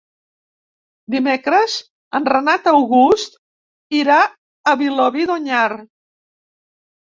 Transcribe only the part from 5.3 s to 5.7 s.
d'Onyar.